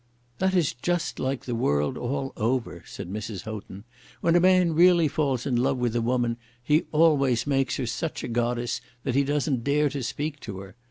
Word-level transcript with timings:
"That 0.39 0.55
is 0.55 0.73
just 0.73 1.19
like 1.19 1.45
the 1.45 1.53
world 1.53 1.95
all 1.95 2.33
over," 2.35 2.81
said 2.87 3.07
Mrs. 3.07 3.41
Houghton. 3.43 3.83
"When 4.21 4.35
a 4.35 4.39
man 4.39 4.73
really 4.73 5.07
falls 5.07 5.45
in 5.45 5.55
love 5.55 5.77
with 5.77 5.95
a 5.95 6.01
woman 6.01 6.37
he 6.63 6.87
always 6.91 7.45
makes 7.45 7.77
her 7.77 7.85
such 7.85 8.23
a 8.23 8.27
goddess 8.27 8.81
that 9.03 9.13
he 9.13 9.23
doesn't 9.23 9.63
dare 9.63 9.89
to 9.89 10.01
speak 10.01 10.39
to 10.39 10.57
her. 10.61 10.75